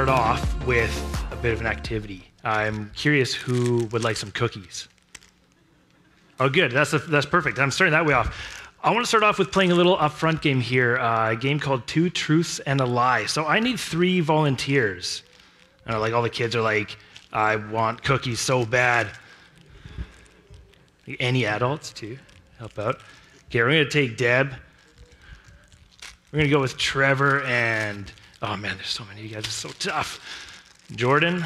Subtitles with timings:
[0.00, 2.24] start off with a bit of an activity.
[2.42, 4.88] I'm curious who would like some cookies.
[6.38, 6.72] Oh, good.
[6.72, 7.58] That's, a, that's perfect.
[7.58, 8.72] I'm starting that way off.
[8.82, 11.60] I want to start off with playing a little upfront game here, uh, a game
[11.60, 13.26] called Two Truths and a Lie.
[13.26, 15.22] So I need three volunteers.
[15.84, 16.96] And like all the kids are like,
[17.30, 19.06] I want cookies so bad.
[21.18, 22.16] Any adults too,
[22.58, 23.00] help out.
[23.48, 24.54] Okay, we're gonna take Deb.
[26.32, 28.10] We're gonna go with Trevor and
[28.42, 29.20] oh man, there's so many.
[29.20, 30.20] of You guys are so tough.
[30.92, 31.44] Jordan.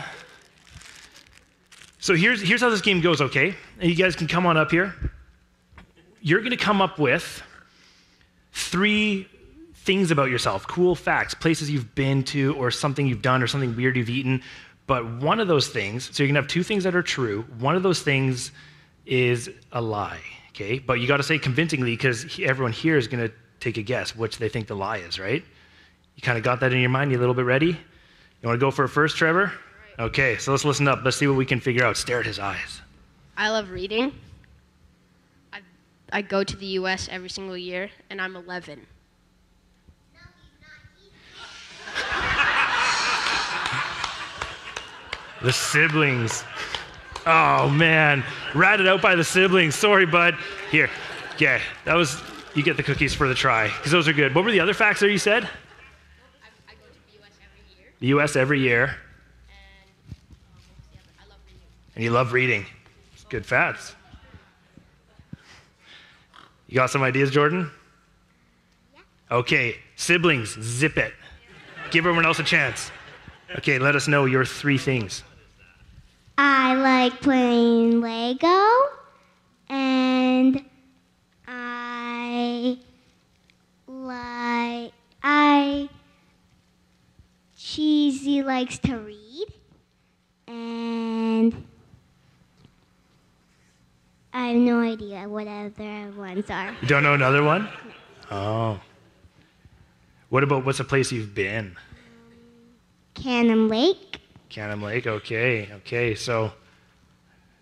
[1.99, 3.21] So here's here's how this game goes.
[3.21, 4.95] Okay, and you guys can come on up here.
[6.21, 7.43] You're gonna come up with
[8.53, 9.29] three
[9.75, 13.77] things about yourself, cool facts, places you've been to, or something you've done, or something
[13.77, 14.43] weird you've eaten.
[14.87, 17.43] But one of those things, so you can have two things that are true.
[17.59, 18.51] One of those things
[19.07, 20.21] is a lie,
[20.51, 20.79] okay?
[20.79, 24.15] But you got to say convincingly because everyone here is going to take a guess
[24.15, 25.45] which they think the lie is, right?
[26.17, 27.11] You kind of got that in your mind?
[27.11, 27.69] You a little bit ready?
[27.69, 29.53] You want to go for it first, Trevor?
[29.99, 31.01] Okay, so let's listen up.
[31.05, 31.97] Let's see what we can figure out.
[31.97, 32.81] Stare at his eyes.
[33.37, 34.13] I love reading.
[35.53, 35.61] I,
[36.13, 37.09] I go to the U.S.
[37.11, 38.87] every single year, and I'm 11.
[45.45, 46.43] The siblings.
[47.27, 49.75] Oh man, ratted out by the siblings.
[49.75, 50.39] Sorry, bud.
[50.71, 50.89] Here,
[51.39, 52.19] yeah, that was.
[52.55, 54.35] You get the cookies for the try because those are good.
[54.35, 55.45] What were the other facts there you said?
[55.45, 55.49] I,
[56.67, 57.33] I go to the U.S.
[57.45, 58.37] every year, The U.S.
[58.37, 58.97] every year, and
[60.51, 61.09] what was the other?
[61.21, 61.63] I love reading.
[61.95, 62.67] and you love reading.
[63.31, 63.95] Good facts.
[66.69, 67.71] You got some ideas, Jordan?
[69.31, 71.15] Okay, siblings, zip it.
[71.91, 72.91] Give everyone else a chance.
[73.59, 75.23] Okay, let us know your three things.
[76.37, 78.69] I like playing Lego,
[79.69, 80.65] and
[81.47, 82.79] I
[83.87, 84.93] like
[85.23, 85.89] I
[87.75, 89.47] cheesy likes to read,
[90.47, 91.67] and
[94.33, 96.73] I have no idea what other ones are.
[96.83, 97.69] You don't know another one?
[98.31, 98.79] Oh.
[100.29, 101.77] What about what's a place you've been?
[103.15, 104.21] Cannon Lake,
[104.51, 105.09] Cannon Lake.
[105.09, 106.15] Okay, okay.
[106.15, 106.53] So,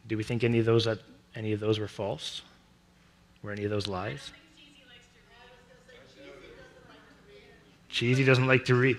[0.08, 0.98] do we think any of those that
[1.34, 2.42] any of those were false?
[3.42, 4.30] Were any of those lies?
[7.88, 8.98] Cheesy doesn't like to read.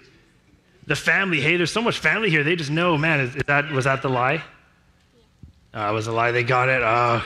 [0.85, 1.39] The family.
[1.39, 2.44] Hey, there's so much family here.
[2.44, 2.97] They just know.
[2.97, 4.44] Man, is, is that was that the lie?
[5.73, 6.31] Uh, it was a lie.
[6.31, 6.81] They got it.
[6.83, 7.23] Oh.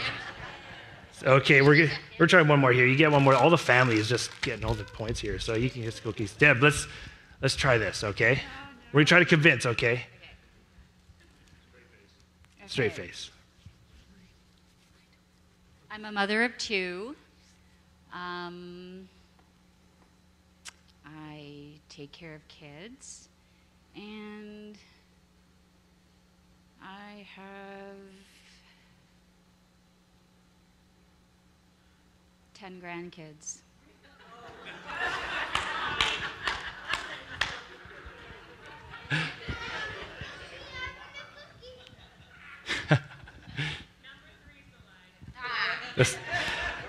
[1.23, 2.85] Okay, we're we're trying one more here.
[2.85, 3.33] You get one more.
[3.33, 6.11] All the family is just getting all the points here, so you can just go,
[6.11, 6.33] cookies.
[6.33, 6.87] Deb, let's
[7.41, 8.03] let's try this.
[8.03, 8.39] Okay,
[8.93, 9.65] we're gonna try to convince.
[9.65, 10.03] Okay.
[12.67, 13.07] Straight Okay.
[13.07, 13.31] face.
[15.89, 17.15] I'm a mother of two.
[18.13, 19.07] Um,
[21.05, 23.29] I take care of kids.
[23.97, 24.77] And
[26.81, 27.97] I have
[32.53, 33.57] 10 grandkids.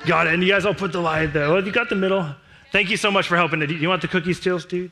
[0.07, 0.35] Got it.
[0.35, 1.45] And you guys all put the lie there.
[1.45, 2.35] Oh, you got the middle.
[2.73, 3.61] Thank you so much for helping.
[3.61, 4.91] Do you want the cookies, too, dude?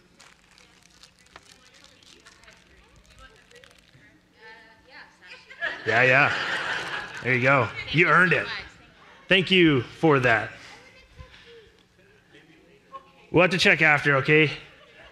[5.87, 6.33] Yeah, yeah.
[7.23, 7.69] There you go.
[7.93, 8.47] You earned it.
[9.29, 10.51] Thank you for that.
[13.31, 14.51] We'll have to check after, okay?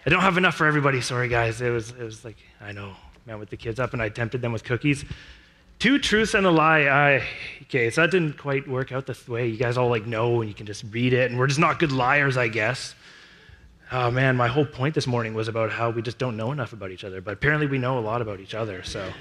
[0.05, 1.01] I don't have enough for everybody.
[1.01, 1.61] Sorry, guys.
[1.61, 2.93] It was, it was like, I know,
[3.25, 5.05] man, with the kids up, and I tempted them with cookies.
[5.79, 6.83] Two truths and a lie.
[6.83, 7.23] I,
[7.63, 10.49] okay, so that didn't quite work out the way you guys all like know, and
[10.49, 12.95] you can just read it, and we're just not good liars, I guess.
[13.91, 16.73] Oh man, my whole point this morning was about how we just don't know enough
[16.73, 19.11] about each other, but apparently we know a lot about each other, so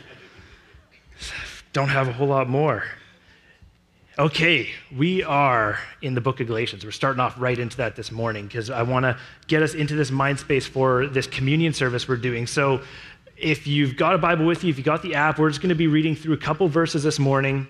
[1.72, 2.84] don't have a whole lot more.
[4.16, 6.84] Okay, we are in the book of Galatians.
[6.84, 9.18] We're starting off right into that this morning because I want to
[9.48, 12.46] get us into this mind space for this communion service we're doing.
[12.46, 12.82] So,
[13.36, 15.70] if you've got a Bible with you, if you got the app, we're just going
[15.70, 17.66] to be reading through a couple verses this morning.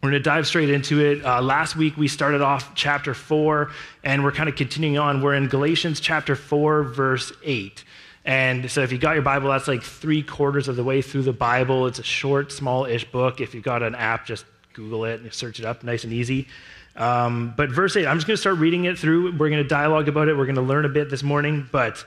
[0.00, 1.24] We're going to dive straight into it.
[1.24, 3.70] Uh, last week we started off chapter 4,
[4.04, 5.20] and we're kind of continuing on.
[5.20, 7.84] We're in Galatians chapter 4, verse 8.
[8.24, 11.22] And so if you got your Bible, that's like three quarters of the way through
[11.22, 11.86] the Bible.
[11.86, 13.40] It's a short, small ish book.
[13.40, 16.46] If you've got an app, just Google it and search it up, nice and easy.
[16.94, 19.32] Um, but verse 8, I'm just going to start reading it through.
[19.32, 20.36] We're going to dialogue about it.
[20.36, 21.68] We're going to learn a bit this morning.
[21.72, 22.04] But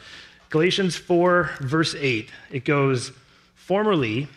[0.49, 3.11] Galatians 4, verse 8, it goes,
[3.55, 4.27] Formerly,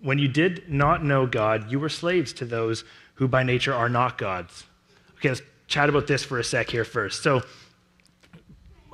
[0.00, 2.84] when you did not know God, you were slaves to those
[3.14, 4.64] who by nature are not gods.
[5.16, 7.22] Okay, let's chat about this for a sec here first.
[7.22, 7.42] So,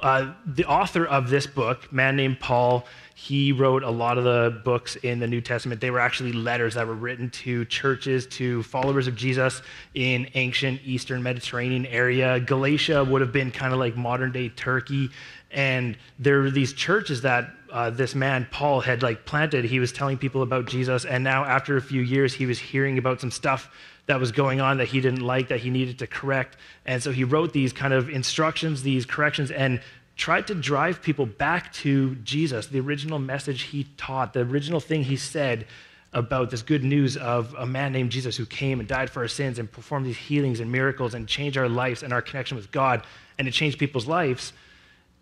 [0.02, 4.60] uh, the author of this book, man named Paul, he wrote a lot of the
[4.64, 5.80] books in the New Testament.
[5.80, 9.62] They were actually letters that were written to churches, to followers of Jesus
[9.94, 12.40] in ancient Eastern Mediterranean area.
[12.40, 15.10] Galatia would have been kind of like modern day Turkey.
[15.52, 19.64] And there were these churches that uh, this man, Paul, had like planted.
[19.64, 21.04] He was telling people about Jesus.
[21.04, 23.70] And now, after a few years, he was hearing about some stuff
[24.06, 26.56] that was going on that he didn't like, that he needed to correct.
[26.84, 29.80] And so he wrote these kind of instructions, these corrections, and
[30.16, 35.04] tried to drive people back to Jesus, the original message he taught, the original thing
[35.04, 35.66] he said
[36.12, 39.28] about this good news of a man named Jesus who came and died for our
[39.28, 42.70] sins and performed these healings and miracles and changed our lives and our connection with
[42.70, 43.02] God.
[43.38, 44.52] And it changed people's lives.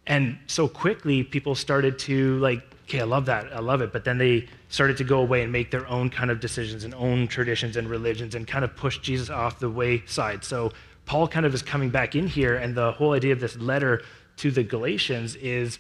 [0.07, 3.93] And so quickly, people started to like, okay, I love that, I love it.
[3.93, 6.93] But then they started to go away and make their own kind of decisions and
[6.95, 10.43] own traditions and religions and kind of push Jesus off the wayside.
[10.43, 10.73] So
[11.07, 14.03] Paul kind of is coming back in here, and the whole idea of this letter
[14.39, 15.79] to the Galatians is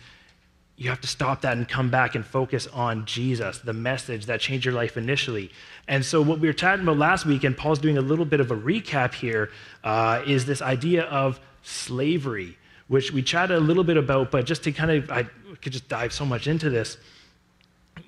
[0.76, 4.40] you have to stop that and come back and focus on Jesus, the message that
[4.40, 5.50] changed your life initially.
[5.88, 8.40] And so, what we were chatting about last week, and Paul's doing a little bit
[8.40, 9.50] of a recap here,
[9.82, 12.56] uh, is this idea of slavery
[12.90, 15.24] which we chatted a little bit about, but just to kind of, I
[15.56, 16.96] could just dive so much into this.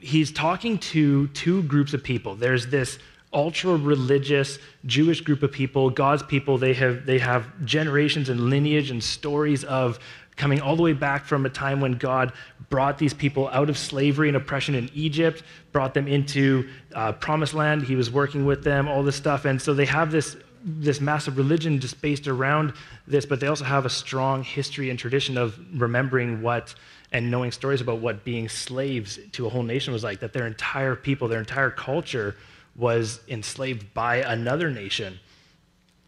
[0.01, 2.35] He's talking to two groups of people.
[2.35, 2.99] There's this
[3.33, 6.59] ultra religious Jewish group of people, God's people.
[6.59, 9.99] They have, they have generations and lineage and stories of
[10.37, 12.33] coming all the way back from a time when God
[12.71, 15.43] brought these people out of slavery and oppression in Egypt,
[15.73, 17.83] brought them into uh, promised land.
[17.83, 19.45] He was working with them, all this stuff.
[19.45, 22.73] And so they have this this massive religion just based around
[23.07, 26.75] this, but they also have a strong history and tradition of remembering what
[27.13, 30.47] and knowing stories about what being slaves to a whole nation was like, that their
[30.47, 32.37] entire people, their entire culture
[32.75, 35.21] was enslaved by another nation.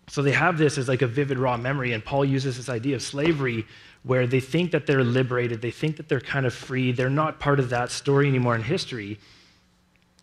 [0.08, 2.96] So they have this as like a vivid, raw memory, and Paul uses this idea
[2.96, 3.66] of slavery
[4.02, 7.40] where they think that they're liberated, they think that they're kind of free, they're not
[7.40, 9.18] part of that story anymore in history.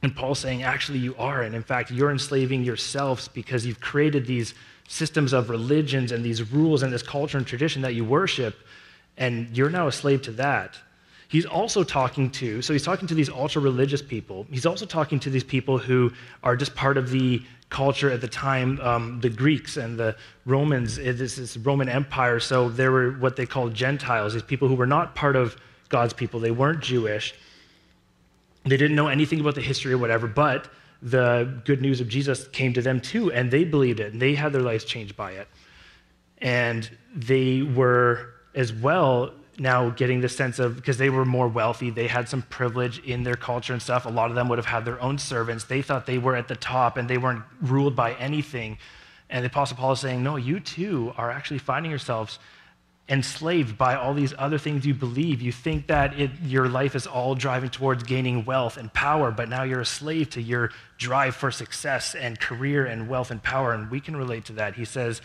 [0.03, 1.43] And Paul's saying, actually, you are.
[1.43, 4.55] And in fact, you're enslaving yourselves because you've created these
[4.87, 8.55] systems of religions and these rules and this culture and tradition that you worship,
[9.17, 10.77] and you're now a slave to that.
[11.27, 14.45] He's also talking to, so he's talking to these ultra religious people.
[14.49, 16.11] He's also talking to these people who
[16.43, 20.15] are just part of the culture at the time, um, the Greeks and the
[20.45, 22.41] Romans, this is Roman Empire.
[22.41, 25.55] So there were what they called Gentiles, these people who were not part of
[25.87, 26.41] God's people.
[26.41, 27.33] They weren't Jewish.
[28.65, 30.69] They didn't know anything about the history or whatever, but
[31.01, 34.35] the good news of Jesus came to them too, and they believed it, and they
[34.35, 35.47] had their lives changed by it.
[36.39, 41.89] And they were as well now getting the sense of because they were more wealthy,
[41.89, 44.05] they had some privilege in their culture and stuff.
[44.05, 45.65] A lot of them would have had their own servants.
[45.65, 48.77] They thought they were at the top and they weren't ruled by anything.
[49.29, 52.39] And the Apostle Paul is saying, No, you too are actually finding yourselves
[53.09, 55.41] enslaved by all these other things you believe.
[55.41, 59.49] You think that it, your life is all driving towards gaining wealth and power, but
[59.49, 63.73] now you're a slave to your drive for success and career and wealth and power.
[63.73, 64.75] And we can relate to that.
[64.75, 65.21] He says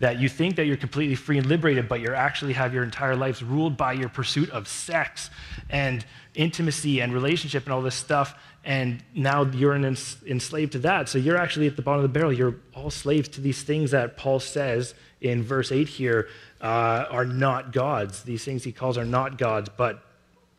[0.00, 3.14] that you think that you're completely free and liberated, but you actually have your entire
[3.14, 5.30] lives ruled by your pursuit of sex
[5.68, 6.04] and
[6.34, 8.34] intimacy and relationship and all this stuff.
[8.64, 11.08] And now you're an enslaved to that.
[11.08, 12.32] So you're actually at the bottom of the barrel.
[12.32, 16.28] You're all slaves to these things that Paul says in verse 8 here
[16.62, 18.22] uh, are not gods.
[18.22, 20.02] These things he calls are not gods, but,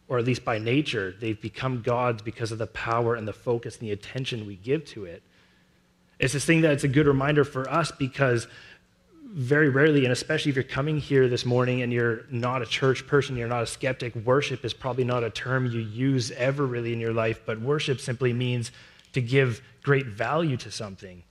[0.07, 3.79] or at least by nature, they've become gods because of the power and the focus
[3.79, 5.23] and the attention we give to it.
[6.19, 8.47] It's this thing that it's a good reminder for us because
[9.33, 13.07] very rarely, and especially if you're coming here this morning and you're not a church
[13.07, 16.91] person, you're not a skeptic, worship is probably not a term you use ever really
[16.91, 18.71] in your life, but worship simply means
[19.13, 21.23] to give great value to something.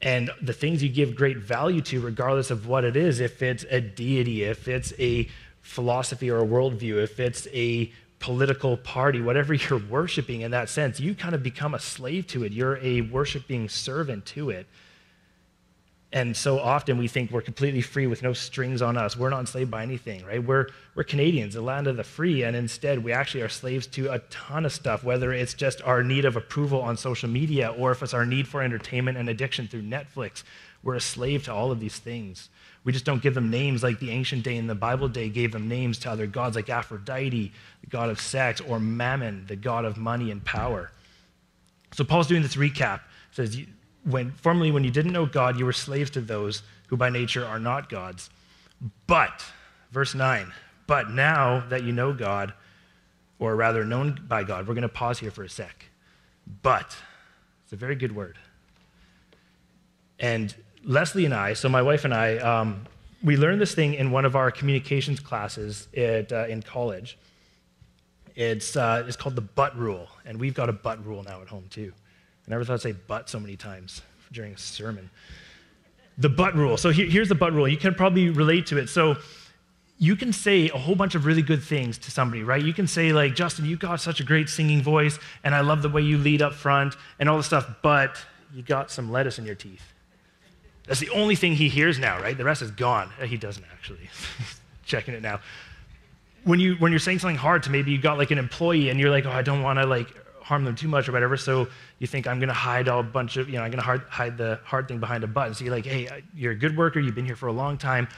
[0.00, 3.64] And the things you give great value to, regardless of what it is, if it's
[3.68, 5.28] a deity, if it's a
[5.60, 11.00] philosophy or a worldview, if it's a political party, whatever you're worshiping in that sense,
[11.00, 12.52] you kind of become a slave to it.
[12.52, 14.66] You're a worshiping servant to it.
[16.10, 19.14] And so often we think we're completely free with no strings on us.
[19.14, 20.42] We're not enslaved by anything, right?
[20.42, 24.10] We're, we're Canadians, the land of the free, and instead we actually are slaves to
[24.10, 27.92] a ton of stuff, whether it's just our need of approval on social media or
[27.92, 30.44] if it's our need for entertainment and addiction through Netflix.
[30.82, 32.48] We're a slave to all of these things.
[32.84, 35.52] We just don't give them names like the ancient day and the Bible day gave
[35.52, 39.84] them names to other gods like Aphrodite, the god of sex, or Mammon, the god
[39.84, 40.90] of money and power.
[41.92, 43.00] So Paul's doing this recap.
[43.32, 43.58] says,
[44.08, 47.44] when, formerly, when you didn't know God, you were slaves to those who by nature
[47.44, 48.30] are not gods.
[49.06, 49.44] But,
[49.90, 50.52] verse 9,
[50.86, 52.54] but now that you know God,
[53.38, 55.86] or rather known by God, we're going to pause here for a sec.
[56.62, 56.96] But,
[57.64, 58.38] it's a very good word.
[60.18, 62.86] And Leslie and I, so my wife and I, um,
[63.22, 67.18] we learned this thing in one of our communications classes at, uh, in college.
[68.34, 71.48] It's, uh, it's called the butt rule, and we've got a butt rule now at
[71.48, 71.92] home too.
[72.48, 74.00] I never thought I'd say but so many times
[74.32, 75.10] during a sermon.
[76.16, 76.78] The butt rule.
[76.78, 77.68] So here, here's the butt rule.
[77.68, 78.88] You can probably relate to it.
[78.88, 79.16] So
[79.98, 82.64] you can say a whole bunch of really good things to somebody, right?
[82.64, 85.82] You can say, like, Justin, you've got such a great singing voice, and I love
[85.82, 88.16] the way you lead up front, and all this stuff, but
[88.54, 89.92] you got some lettuce in your teeth.
[90.86, 92.36] That's the only thing he hears now, right?
[92.36, 93.10] The rest is gone.
[93.22, 94.08] He doesn't actually.
[94.86, 95.40] Checking it now.
[96.44, 98.98] When, you, when you're saying something hard to maybe you got like an employee and
[98.98, 100.08] you're like, oh, I don't want to like
[100.48, 103.02] harm them too much or whatever, so you think I'm going to hide all a
[103.02, 105.52] bunch of, you know, I'm going to hide the hard thing behind a button.
[105.52, 108.08] So you're like, hey, you're a good worker, you've been here for a long time,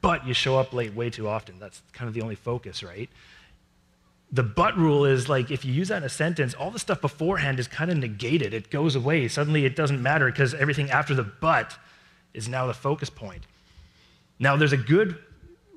[0.00, 1.58] but you show up late way too often.
[1.58, 3.10] That's kind of the only focus, right?
[4.30, 7.00] The but rule is like if you use that in a sentence, all the stuff
[7.00, 8.54] beforehand is kind of negated.
[8.54, 9.26] It goes away.
[9.26, 11.76] Suddenly it doesn't matter because everything after the but
[12.32, 13.42] is now the focus point.
[14.38, 15.18] Now, there's a good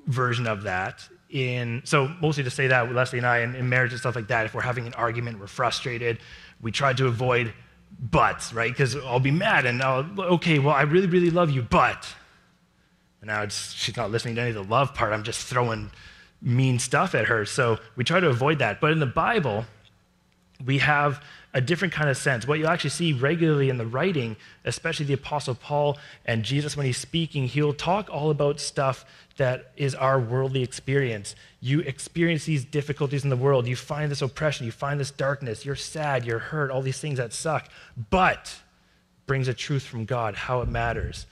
[0.06, 3.90] version of that in, so mostly to say that Leslie and I in, in marriage
[3.90, 6.18] and stuff like that, if we're having an argument, we're frustrated,
[6.62, 7.52] we try to avoid
[8.00, 8.70] buts, right?
[8.70, 12.14] Because I'll be mad and I'll, okay, well, I really, really love you, but.
[13.20, 15.12] And now it's, she's not listening to any of the love part.
[15.12, 15.90] I'm just throwing
[16.40, 17.44] mean stuff at her.
[17.44, 18.80] So we try to avoid that.
[18.80, 19.64] But in the Bible,
[20.64, 21.20] we have
[21.52, 22.46] a different kind of sense.
[22.46, 26.86] What you'll actually see regularly in the writing, especially the Apostle Paul and Jesus when
[26.86, 29.04] he's speaking, he'll talk all about stuff
[29.36, 31.34] that is our worldly experience.
[31.60, 35.64] You experience these difficulties in the world, you find this oppression, you find this darkness,
[35.64, 37.68] you're sad, you're hurt, all these things that suck,
[38.10, 38.56] but
[39.26, 41.26] brings a truth from God, how it matters.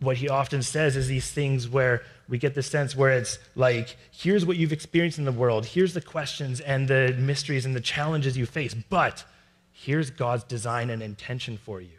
[0.00, 3.96] What he often says is these things where we get the sense where it's like,
[4.12, 7.80] here's what you've experienced in the world, here's the questions and the mysteries and the
[7.80, 9.24] challenges you face, but
[9.72, 11.97] here's God's design and intention for you.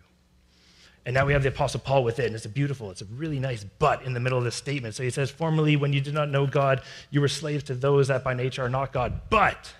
[1.05, 3.05] And now we have the Apostle Paul with it, and it's a beautiful, it's a
[3.05, 4.95] really nice but in the middle of this statement.
[4.95, 8.09] So he says, Formerly, when you did not know God, you were slaves to those
[8.09, 9.21] that by nature are not God.
[9.29, 9.73] But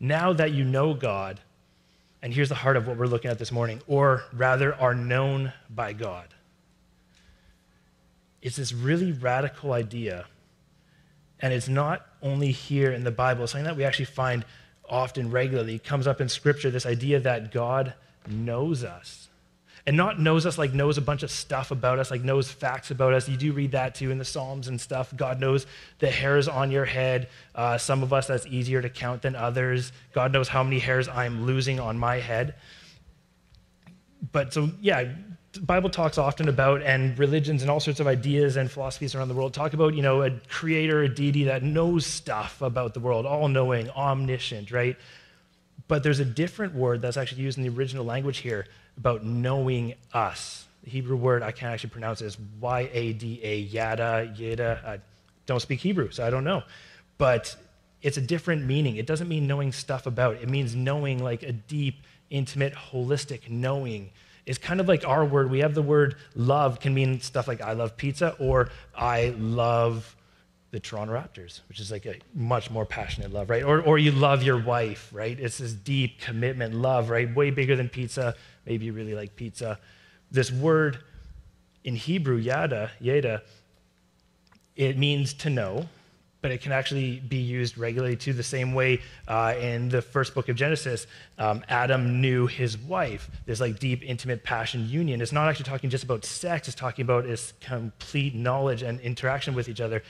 [0.00, 1.40] now that you know God,
[2.22, 5.52] and here's the heart of what we're looking at this morning, or rather are known
[5.70, 6.28] by God.
[8.42, 10.26] It's this really radical idea.
[11.40, 14.44] And it's not only here in the Bible, something that we actually find
[14.88, 15.78] often regularly.
[15.78, 17.94] Comes up in Scripture this idea that God
[18.28, 19.28] knows us.
[19.84, 22.92] And not knows us like knows a bunch of stuff about us, like knows facts
[22.92, 23.28] about us.
[23.28, 25.12] You do read that too in the Psalms and stuff.
[25.16, 25.66] God knows
[25.98, 27.28] the hairs on your head.
[27.54, 29.90] Uh, some of us, that's easier to count than others.
[30.12, 32.54] God knows how many hairs I'm losing on my head.
[34.30, 35.12] But so, yeah,
[35.60, 39.34] Bible talks often about, and religions and all sorts of ideas and philosophies around the
[39.34, 43.26] world talk about, you know, a creator, a deity that knows stuff about the world,
[43.26, 44.96] all knowing, omniscient, right?
[45.88, 49.94] But there's a different word that's actually used in the original language here about knowing
[50.12, 50.66] us.
[50.84, 54.80] The Hebrew word, I can't actually pronounce it, is Y A D A, yada, yada.
[54.86, 55.00] I
[55.46, 56.62] don't speak Hebrew, so I don't know.
[57.18, 57.54] But
[58.00, 58.96] it's a different meaning.
[58.96, 64.10] It doesn't mean knowing stuff about, it means knowing like a deep, intimate, holistic knowing
[64.44, 65.50] It's kind of like our word.
[65.50, 70.16] We have the word love can mean stuff like I love pizza or I love
[70.72, 73.62] the Toronto Raptors, which is like a much more passionate love, right?
[73.62, 75.38] Or, or you love your wife, right?
[75.38, 77.32] It's this deep commitment, love, right?
[77.32, 78.34] Way bigger than pizza.
[78.66, 79.78] Maybe you really like pizza.
[80.30, 80.98] This word
[81.84, 83.42] in Hebrew, yada, yada,
[84.76, 85.86] it means to know,
[86.40, 90.34] but it can actually be used regularly too, the same way uh, in the first
[90.34, 91.06] book of Genesis,
[91.38, 93.30] um, Adam knew his wife.
[93.46, 95.20] This like deep, intimate passion union.
[95.20, 99.54] It's not actually talking just about sex, it's talking about this complete knowledge and interaction
[99.54, 100.02] with each other.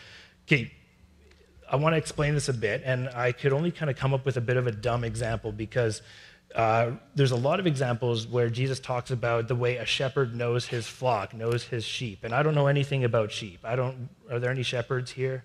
[0.46, 0.72] Okay,
[1.70, 4.24] I want to explain this a bit, and I could only kind of come up
[4.24, 6.02] with a bit of a dumb example because
[6.54, 10.66] uh, there's a lot of examples where Jesus talks about the way a shepherd knows
[10.66, 12.24] his flock, knows his sheep.
[12.24, 13.60] And I don't know anything about sheep.
[13.64, 15.44] I don't, are there any shepherds here?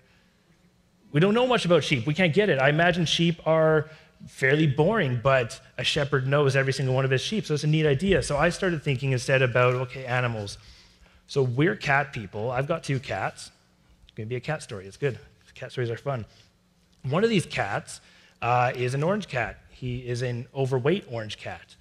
[1.12, 2.06] We don't know much about sheep.
[2.06, 2.58] We can't get it.
[2.60, 3.88] I imagine sheep are
[4.26, 7.46] fairly boring, but a shepherd knows every single one of his sheep.
[7.46, 8.22] So it's a neat idea.
[8.22, 10.58] So I started thinking instead about, okay, animals.
[11.26, 12.50] So we're cat people.
[12.50, 13.50] I've got two cats.
[14.06, 14.86] It's going to be a cat story.
[14.86, 15.18] It's good.
[15.54, 16.24] Cat stories are fun.
[17.02, 18.00] One of these cats
[18.40, 19.58] uh, is an orange cat.
[19.78, 21.76] He is an overweight orange cat.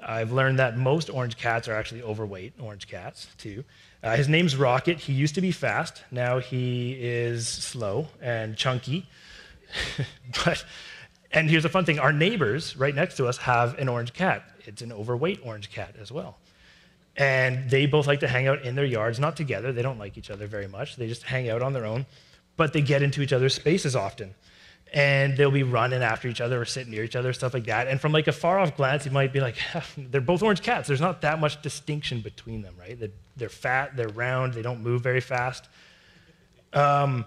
[0.00, 3.62] I've learned that most orange cats are actually overweight orange cats, too.
[4.02, 4.98] Uh, his name's Rocket.
[4.98, 6.02] He used to be fast.
[6.10, 9.06] Now he is slow and chunky.
[10.46, 10.64] but,
[11.30, 14.44] and here's a fun thing our neighbors right next to us have an orange cat.
[14.64, 16.38] It's an overweight orange cat as well.
[17.18, 19.72] And they both like to hang out in their yards, not together.
[19.72, 20.96] They don't like each other very much.
[20.96, 22.06] They just hang out on their own,
[22.56, 24.34] but they get into each other's spaces often
[24.92, 27.88] and they'll be running after each other or sitting near each other, stuff like that.
[27.88, 29.56] And from like a far off glance, you might be like,
[29.96, 30.86] they're both orange cats.
[30.86, 32.98] There's not that much distinction between them, right?
[32.98, 35.66] They're, they're fat, they're round, they don't move very fast.
[36.74, 37.24] Um,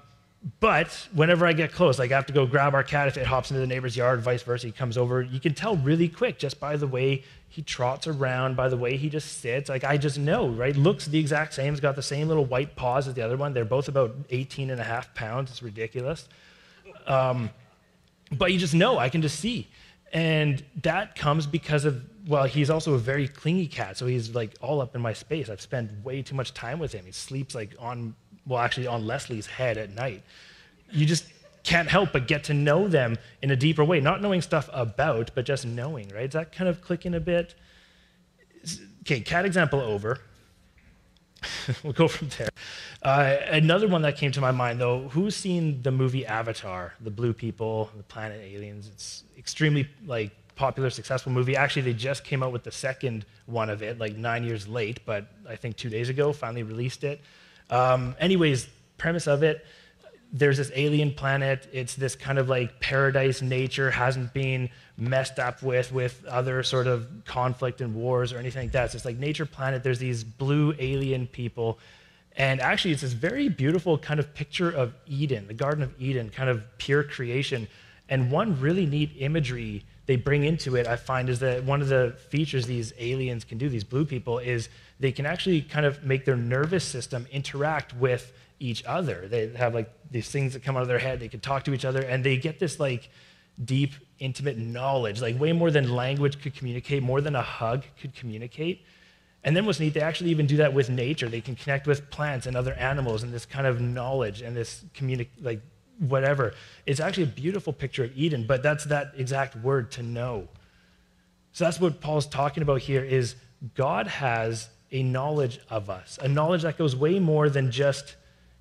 [0.60, 3.26] but whenever I get close, like I have to go grab our cat if it
[3.26, 5.24] hops into the neighbor's yard, vice versa, he comes over.
[5.24, 8.96] You can tell really quick just by the way he trots around, by the way
[8.96, 9.70] he just sits.
[9.70, 10.76] Like I just know, right?
[10.76, 11.74] Looks the exact same.
[11.74, 13.54] He's got the same little white paws as the other one.
[13.54, 15.50] They're both about 18 and a half pounds.
[15.50, 16.28] It's ridiculous.
[17.08, 17.50] Um,
[18.32, 19.68] but you just know, I can just see.
[20.14, 23.98] And that comes because of, well, he's also a very clingy cat.
[23.98, 25.50] So he's like all up in my space.
[25.50, 27.06] I've spent way too much time with him.
[27.06, 30.24] He sleeps like on, well, actually on Leslie's head at night.
[30.92, 31.26] You just
[31.64, 34.00] can't help but get to know them in a deeper way.
[34.00, 36.26] Not knowing stuff about, but just knowing, right?
[36.26, 37.56] Is that kind of clicking a bit?
[39.02, 40.20] Okay, cat example over.
[41.84, 42.50] we'll go from there.
[43.02, 47.12] Uh, another one that came to my mind, though, who's seen the movie Avatar, the
[47.12, 48.88] blue people, the planet aliens?
[48.88, 51.56] It's extremely like popular, successful movie.
[51.56, 55.00] Actually, they just came out with the second one of it, like nine years late,
[55.06, 57.22] but I think two days ago, finally released it.
[57.70, 59.66] Um, anyways, premise of it
[60.32, 61.68] there's this alien planet.
[61.72, 66.88] It's this kind of like paradise nature hasn't been messed up with with other sort
[66.88, 68.92] of conflict and wars or anything like that.
[68.92, 69.84] So it's like nature planet.
[69.84, 71.80] There's these blue alien people.
[72.38, 76.30] And actually, it's this very beautiful kind of picture of Eden, the Garden of Eden,
[76.30, 77.68] kind of pure creation.
[78.10, 81.88] And one really neat imagery they bring into it, I find, is that one of
[81.88, 86.04] the features these aliens can do, these blue people, is they can actually kind of
[86.04, 89.28] make their nervous system interact with each other.
[89.28, 91.20] They have like these things that come out of their head.
[91.20, 93.10] They can talk to each other, and they get this like
[93.64, 98.14] deep, intimate knowledge, like way more than language could communicate, more than a hug could
[98.14, 98.84] communicate.
[99.44, 101.30] And then what's neat, they actually even do that with nature.
[101.30, 104.84] They can connect with plants and other animals and this kind of knowledge and this
[104.96, 105.62] communic like
[106.00, 106.54] whatever.
[106.86, 110.48] It's actually a beautiful picture of Eden, but that's that exact word to know.
[111.52, 113.36] So that's what Paul's talking about here is
[113.76, 118.16] God has a knowledge of us, a knowledge that goes way more than just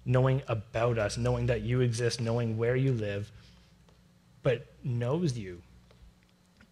[0.04, 3.30] knowing about us, knowing that you exist, knowing where you live,
[4.42, 5.62] but knows you.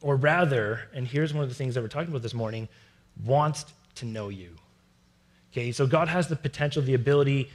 [0.00, 2.68] Or rather, and here's one of the things that we're talking about this morning,
[3.24, 3.64] wants
[3.96, 4.56] to know you.
[5.52, 7.50] Okay, so God has the potential, the ability,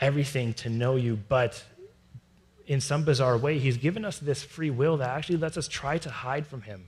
[0.00, 1.62] everything to know you, but
[2.66, 5.98] in some bizarre way, He's given us this free will that actually lets us try
[5.98, 6.86] to hide from Him.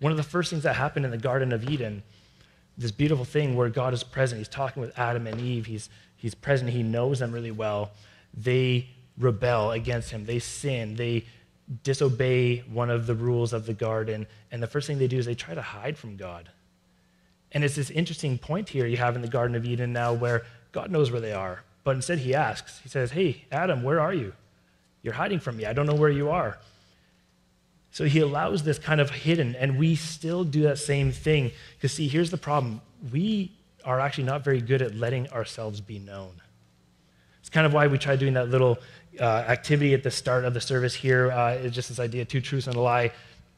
[0.00, 2.02] One of the first things that happened in the Garden of Eden,
[2.78, 6.34] this beautiful thing where God is present, He's talking with Adam and Eve, He's He's
[6.34, 7.92] present, he knows them really well.
[8.34, 11.24] They rebel against him, they sin, they
[11.82, 15.26] disobey one of the rules of the garden, and the first thing they do is
[15.26, 16.50] they try to hide from God.
[17.52, 20.44] And it's this interesting point here you have in the Garden of Eden now where
[20.72, 24.12] God knows where they are, but instead he asks, He says, Hey, Adam, where are
[24.12, 24.34] you?
[25.02, 25.64] You're hiding from me.
[25.64, 26.58] I don't know where you are.
[27.90, 31.52] So he allows this kind of hidden, and we still do that same thing.
[31.76, 33.52] Because, see, here's the problem we
[33.84, 36.40] are actually not very good at letting ourselves be known.
[37.40, 38.78] It's kind of why we try doing that little
[39.20, 41.30] uh, activity at the start of the service here.
[41.30, 43.10] Uh, it's just this idea two truths and a lie.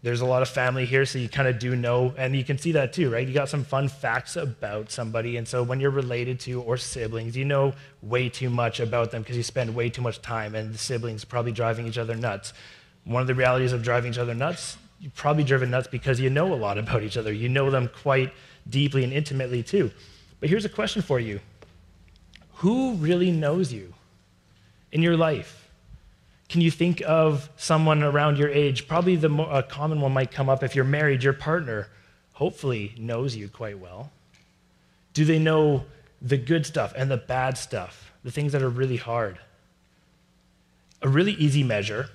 [0.03, 2.57] There's a lot of family here, so you kind of do know, and you can
[2.57, 3.27] see that too, right?
[3.27, 7.37] You got some fun facts about somebody, and so when you're related to or siblings,
[7.37, 10.73] you know way too much about them because you spend way too much time, and
[10.73, 12.55] the siblings probably driving each other nuts.
[13.05, 16.31] One of the realities of driving each other nuts, you're probably driven nuts because you
[16.31, 17.33] know a lot about each other.
[17.33, 18.33] You know them quite
[18.69, 19.91] deeply and intimately too.
[20.41, 21.41] But here's a question for you
[22.57, 23.95] Who really knows you
[24.93, 25.69] in your life?
[26.49, 28.89] Can you think of someone around your age?
[28.89, 31.89] Probably the more, common one might come up if you're married, your partner
[32.33, 34.11] hopefully knows you quite well.
[35.13, 35.85] Do they know
[36.21, 39.39] the good stuff and the bad stuff, the things that are really hard?
[41.03, 42.11] A really easy measure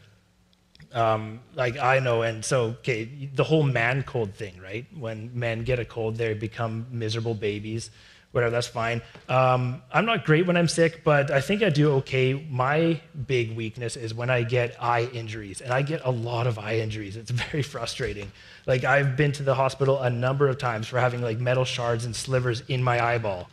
[0.95, 3.03] um, like I know, and so okay,
[3.33, 4.85] the whole man cold thing, right?
[4.97, 7.91] When men get a cold, they become miserable babies.
[8.31, 9.01] Whatever, that's fine.
[9.29, 12.33] Um, I'm not great when I'm sick, but I think I do okay.
[12.33, 16.57] My big weakness is when I get eye injuries, and I get a lot of
[16.57, 17.17] eye injuries.
[17.17, 18.31] It's very frustrating.
[18.65, 22.05] Like I've been to the hospital a number of times for having like metal shards
[22.05, 23.49] and slivers in my eyeball.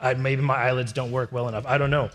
[0.00, 1.66] I, maybe my eyelids don't work well enough.
[1.66, 2.10] I don't know,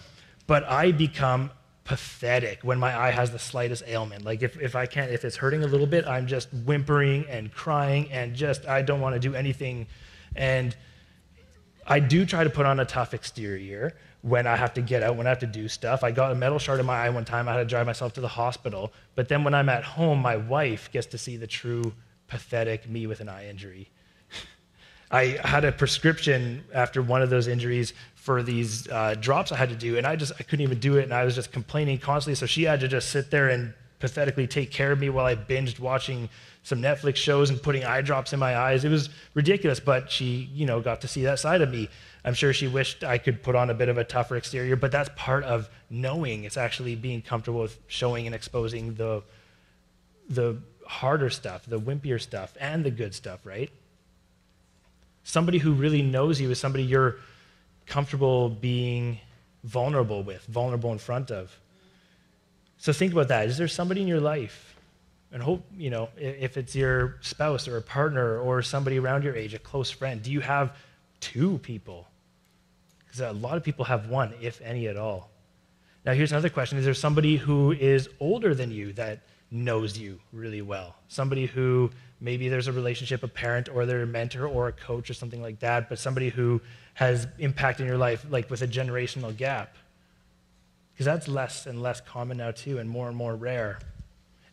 [0.47, 1.51] but I become
[1.89, 4.23] pathetic when my eye has the slightest ailment.
[4.23, 7.51] Like if, if I can't, if it's hurting a little bit, I'm just whimpering and
[7.51, 9.87] crying and just, I don't want to do anything.
[10.35, 10.77] And
[11.87, 15.15] I do try to put on a tough exterior when I have to get out,
[15.15, 16.03] when I have to do stuff.
[16.03, 17.49] I got a metal shard in my eye one time.
[17.49, 18.93] I had to drive myself to the hospital.
[19.15, 21.93] But then when I'm at home, my wife gets to see the true
[22.27, 23.89] pathetic me with an eye injury.
[25.11, 29.69] I had a prescription after one of those injuries for these uh, drops I had
[29.69, 31.97] to do, and I just I couldn't even do it, and I was just complaining
[31.97, 32.35] constantly.
[32.35, 35.35] So she had to just sit there and pathetically take care of me while I
[35.35, 36.29] binged watching
[36.63, 38.85] some Netflix shows and putting eye drops in my eyes.
[38.85, 41.89] It was ridiculous, but she, you know, got to see that side of me.
[42.23, 44.91] I'm sure she wished I could put on a bit of a tougher exterior, but
[44.91, 46.43] that's part of knowing.
[46.43, 49.23] It's actually being comfortable with showing and exposing the
[50.29, 53.71] the harder stuff, the wimpier stuff, and the good stuff, right?
[55.29, 57.17] Somebody who really knows you is somebody you're
[57.85, 59.19] comfortable being
[59.63, 61.55] vulnerable with, vulnerable in front of.
[62.79, 63.45] So think about that.
[63.45, 64.75] Is there somebody in your life?
[65.31, 69.35] And hope, you know, if it's your spouse or a partner or somebody around your
[69.35, 70.75] age, a close friend, do you have
[71.19, 72.07] two people?
[73.05, 75.29] Because a lot of people have one, if any at all.
[76.07, 79.19] Now, here's another question Is there somebody who is older than you that
[79.51, 80.95] knows you really well?
[81.07, 85.13] Somebody who maybe there's a relationship, a parent or their mentor or a coach or
[85.13, 86.61] something like that, but somebody who
[86.93, 89.75] has impact in your life, like with a generational gap.
[90.93, 93.79] Because that's less and less common now, too, and more and more rare.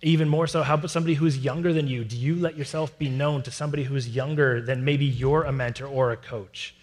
[0.03, 2.05] Even more so, how about somebody who's younger than you?
[2.05, 5.87] Do you let yourself be known to somebody who's younger than maybe you're a mentor
[5.87, 6.75] or a coach?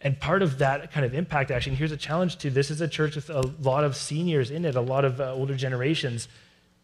[0.00, 2.88] And part of that kind of impact action, here's a challenge to this is a
[2.88, 6.28] church with a lot of seniors in it, a lot of uh, older generations.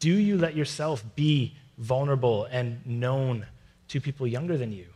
[0.01, 3.47] Do you let yourself be vulnerable and known
[3.89, 4.87] to people younger than you?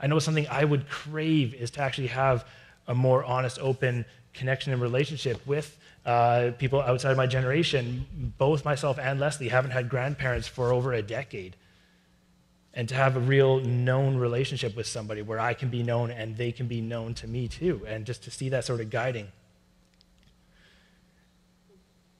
[0.00, 2.46] I know something I would crave is to actually have
[2.86, 4.04] a more honest, open
[4.34, 8.04] connection and relationship with uh, people outside of my generation.
[8.36, 11.56] Both myself and Leslie haven't had grandparents for over a decade.
[12.74, 16.36] And to have a real known relationship with somebody where I can be known and
[16.36, 19.28] they can be known to me too, and just to see that sort of guiding.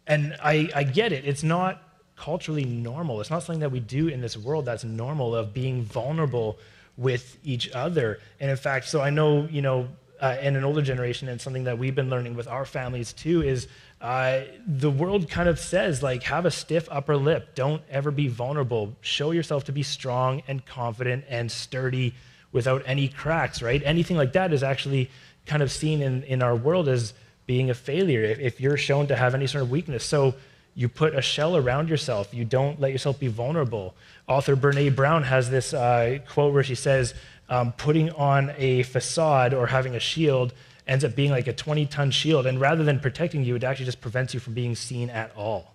[0.07, 1.25] And I, I get it.
[1.27, 1.83] It's not
[2.16, 3.20] culturally normal.
[3.20, 6.59] It's not something that we do in this world that's normal of being vulnerable
[6.96, 8.20] with each other.
[8.40, 9.88] And in fact, so I know, you know,
[10.20, 13.42] uh, in an older generation, and something that we've been learning with our families too,
[13.42, 13.66] is
[14.00, 17.55] uh, the world kind of says, like, have a stiff upper lip.
[17.55, 18.94] Don't ever be vulnerable.
[19.00, 22.14] Show yourself to be strong and confident and sturdy
[22.53, 23.83] without any cracks, right?
[23.85, 25.11] Anything like that is actually
[25.46, 27.12] kind of seen in, in our world as
[27.46, 30.05] being a failure if, if you're shown to have any sort of weakness.
[30.05, 30.35] So
[30.75, 32.35] you put a shell around yourself.
[32.35, 33.95] You don't let yourself be vulnerable.
[34.27, 37.15] Author Brene Brown has this uh, quote where she says,
[37.49, 40.53] um, putting on a facade or having a shield
[40.87, 42.47] ends up being like a 20 ton shield.
[42.47, 45.75] And rather than protecting you, it actually just prevents you from being seen at all.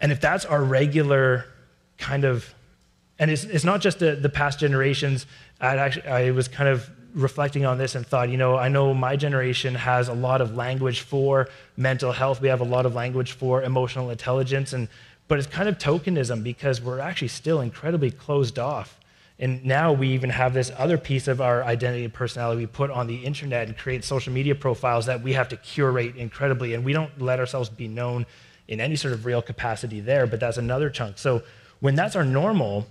[0.00, 1.46] And if that's our regular
[1.98, 2.52] kind of,
[3.18, 5.26] and it's, it's not just the, the past generations,
[5.60, 8.94] i actually, I was kind of reflecting on this and thought, you know, I know
[8.94, 12.40] my generation has a lot of language for mental health.
[12.40, 14.88] We have a lot of language for emotional intelligence, and
[15.28, 18.98] but it's kind of tokenism because we're actually still incredibly closed off.
[19.38, 22.90] And now we even have this other piece of our identity and personality we put
[22.90, 26.84] on the internet and create social media profiles that we have to curate incredibly, and
[26.84, 28.26] we don't let ourselves be known
[28.68, 30.26] in any sort of real capacity there.
[30.26, 31.18] But that's another chunk.
[31.18, 31.42] So
[31.80, 32.86] when that's our normal,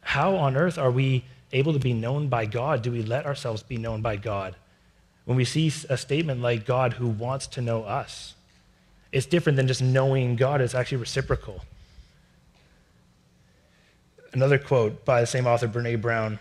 [0.00, 2.82] how on earth are we able to be known by God?
[2.82, 4.56] Do we let ourselves be known by God?
[5.24, 8.34] When we see a statement like God who wants to know us,
[9.12, 11.64] it's different than just knowing God, it's actually reciprocal.
[14.32, 16.38] Another quote by the same author, Brene Brown,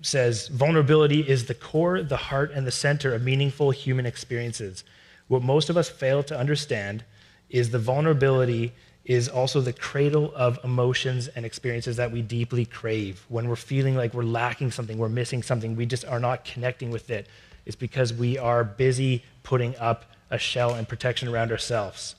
[0.00, 4.84] says Vulnerability is the core, the heart, and the center of meaningful human experiences.
[5.28, 7.04] What most of us fail to understand
[7.50, 8.72] is the vulnerability
[9.08, 13.24] is also the cradle of emotions and experiences that we deeply crave.
[13.28, 16.90] When we're feeling like we're lacking something, we're missing something, we just are not connecting
[16.90, 17.26] with it,
[17.64, 22.16] it's because we are busy putting up a shell and protection around ourselves.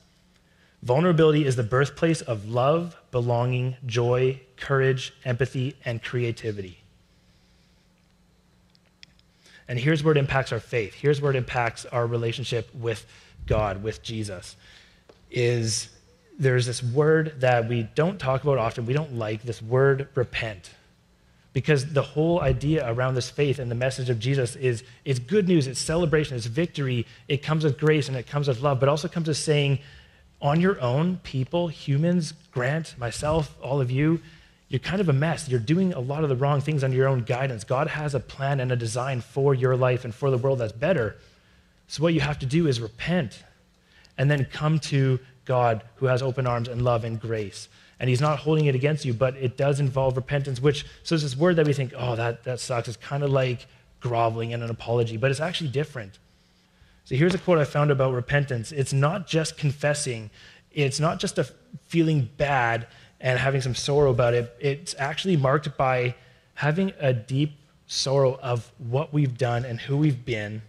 [0.82, 6.80] Vulnerability is the birthplace of love, belonging, joy, courage, empathy, and creativity.
[9.68, 10.94] And here's where it impacts our faith.
[10.94, 13.06] Here's where it impacts our relationship with
[13.46, 14.56] God, with Jesus.
[15.30, 15.88] Is
[16.40, 20.70] there's this word that we don't talk about often, we don't like, this word repent.
[21.52, 25.48] Because the whole idea around this faith and the message of Jesus is it's good
[25.48, 28.88] news, it's celebration, it's victory, it comes with grace and it comes with love, but
[28.88, 29.80] also comes with saying,
[30.40, 34.20] on your own, people, humans, Grant, myself, all of you,
[34.68, 35.48] you're kind of a mess.
[35.48, 37.64] You're doing a lot of the wrong things under your own guidance.
[37.64, 40.72] God has a plan and a design for your life and for the world that's
[40.72, 41.16] better.
[41.88, 43.42] So, what you have to do is repent
[44.16, 47.68] and then come to God who has open arms and love and grace.
[47.98, 51.24] And he's not holding it against you, but it does involve repentance, which, so it's
[51.24, 52.88] this word that we think, oh, that, that sucks.
[52.88, 53.66] It's kind of like
[54.00, 56.18] groveling and an apology, but it's actually different.
[57.04, 60.30] So here's a quote I found about repentance it's not just confessing,
[60.72, 61.44] it's not just a
[61.86, 62.86] feeling bad
[63.20, 66.14] and having some sorrow about it, it's actually marked by
[66.54, 67.52] having a deep
[67.86, 70.62] sorrow of what we've done and who we've been,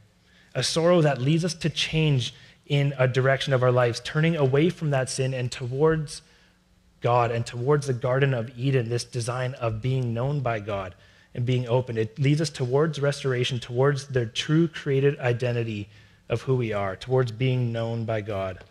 [0.56, 2.34] a sorrow that leads us to change
[2.66, 6.22] in a direction of our lives, turning away from that sin and towards
[7.02, 10.96] God and towards the Garden of Eden, this design of being known by God
[11.34, 11.98] and being open.
[11.98, 15.90] It leads us towards restoration, towards the true created identity
[16.30, 18.64] of who we are, towards being known by God.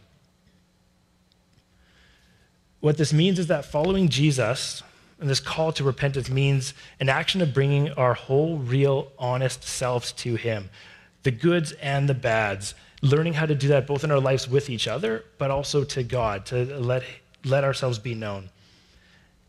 [2.81, 4.83] What this means is that following Jesus
[5.21, 10.13] and this call to repentance means an action of bringing our whole, real, honest selves
[10.13, 10.71] to Him,
[11.25, 14.69] the goods and the bads, learning how to do that both in our lives with
[14.69, 17.03] each other, but also to God, to let,
[17.45, 18.51] let ourselves be known.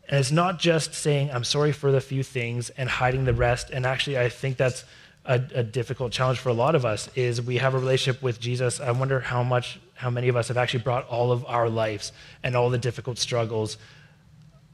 [0.08, 3.70] And it's not just saying, I'm sorry for the few things and hiding the rest.
[3.70, 4.84] And actually, I think that's
[5.26, 8.40] a, a, difficult challenge for a lot of us is we have a relationship with
[8.40, 8.80] Jesus.
[8.80, 12.12] I wonder how much, how many of us have actually brought all of our lives
[12.44, 13.78] and all the difficult struggles,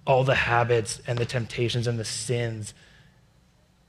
[0.05, 2.73] all the habits and the temptations and the sins,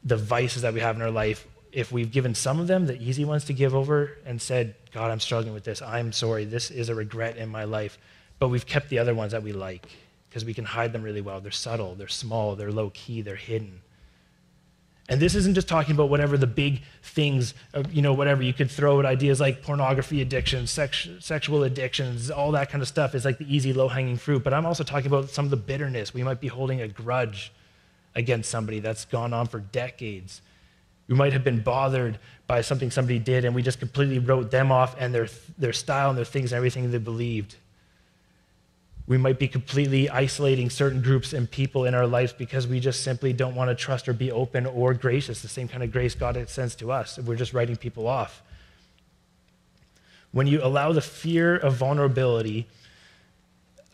[0.02, 1.46] the vices that we have in our life.
[1.70, 5.12] If we've given some of them, the easy ones to give over, and said, God,
[5.12, 5.80] I'm struggling with this.
[5.80, 6.44] I'm sorry.
[6.44, 7.98] This is a regret in my life.
[8.40, 9.86] But we've kept the other ones that we like
[10.28, 11.40] because we can hide them really well.
[11.40, 13.80] They're subtle, they're small, they're low key, they're hidden.
[15.08, 17.54] And this isn't just talking about whatever the big things,
[17.92, 22.50] you know, whatever you could throw at ideas like pornography addiction, sex, sexual addictions, all
[22.50, 24.42] that kind of stuff is like the easy, low hanging fruit.
[24.42, 26.12] But I'm also talking about some of the bitterness.
[26.12, 27.52] We might be holding a grudge
[28.16, 30.42] against somebody that's gone on for decades.
[31.08, 34.70] We might have been bothered by something somebody did and we just completely wrote them
[34.70, 37.56] off and their, their style and their things and everything they believed.
[39.06, 43.02] We might be completely isolating certain groups and people in our lives because we just
[43.02, 46.14] simply don't want to trust or be open or gracious, the same kind of grace
[46.14, 48.42] God extends to us if We're just writing people off.
[50.32, 52.68] When you allow the fear of vulnerability,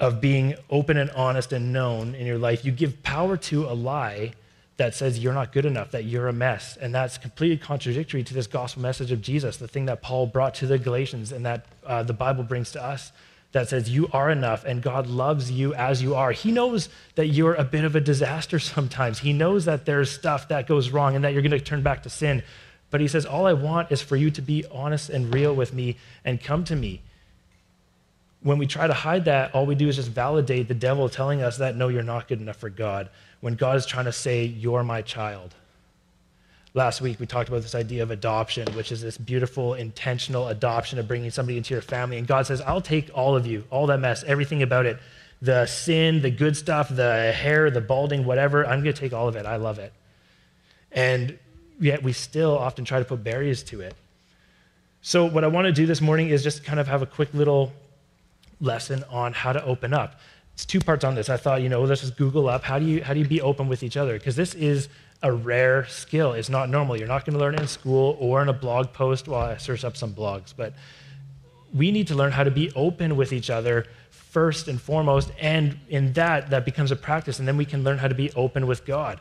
[0.00, 3.74] of being open and honest and known in your life, you give power to a
[3.74, 4.32] lie
[4.76, 6.76] that says you're not good enough, that you're a mess.
[6.76, 10.54] And that's completely contradictory to this gospel message of Jesus, the thing that Paul brought
[10.56, 13.12] to the Galatians and that uh, the Bible brings to us
[13.54, 16.32] that says you are enough and God loves you as you are.
[16.32, 19.20] He knows that you're a bit of a disaster sometimes.
[19.20, 22.02] He knows that there's stuff that goes wrong and that you're going to turn back
[22.02, 22.42] to sin.
[22.90, 25.72] But he says, All I want is for you to be honest and real with
[25.72, 27.00] me and come to me.
[28.42, 31.40] When we try to hide that, all we do is just validate the devil telling
[31.40, 33.08] us that, no, you're not good enough for God,
[33.44, 35.54] when God is trying to say, You're my child.
[36.72, 40.98] Last week, we talked about this idea of adoption, which is this beautiful, intentional adoption
[40.98, 42.16] of bringing somebody into your family.
[42.16, 44.98] And God says, I'll take all of you, all that mess, everything about it
[45.42, 48.64] the sin, the good stuff, the hair, the balding, whatever.
[48.64, 49.44] I'm going to take all of it.
[49.44, 49.92] I love it.
[50.90, 51.38] And
[51.78, 53.94] yet, we still often try to put barriers to it.
[55.02, 57.34] So, what I want to do this morning is just kind of have a quick
[57.34, 57.74] little
[58.58, 60.18] lesson on how to open up.
[60.54, 61.28] It's two parts on this.
[61.28, 63.40] I thought, you know, let's just Google up how do you how do you be
[63.40, 64.14] open with each other?
[64.14, 64.88] Because this is
[65.22, 66.32] a rare skill.
[66.32, 66.96] It's not normal.
[66.96, 69.26] You're not going to learn it in school or in a blog post.
[69.26, 70.74] Well, I search up some blogs, but
[71.72, 75.30] we need to learn how to be open with each other first and foremost.
[75.40, 77.38] And in that, that becomes a practice.
[77.38, 79.20] And then we can learn how to be open with God.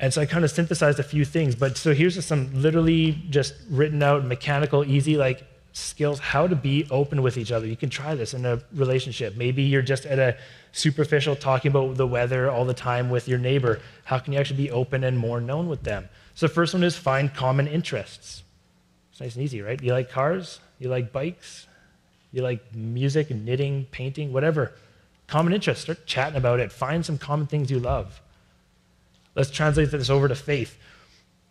[0.00, 1.54] And so I kind of synthesized a few things.
[1.54, 6.86] But so here's some literally just written out, mechanical, easy, like skills how to be
[6.90, 7.66] open with each other.
[7.66, 9.36] You can try this in a relationship.
[9.36, 10.36] Maybe you're just at a
[10.72, 13.80] superficial talking about the weather all the time with your neighbor.
[14.04, 16.08] How can you actually be open and more known with them?
[16.34, 18.42] So the first one is find common interests.
[19.10, 19.80] It's nice and easy, right?
[19.82, 20.60] You like cars?
[20.78, 21.66] You like bikes?
[22.32, 24.72] You like music, knitting, painting, whatever.
[25.26, 25.84] Common interests.
[25.84, 26.72] Start chatting about it.
[26.72, 28.22] Find some common things you love.
[29.34, 30.78] Let's translate this over to faith.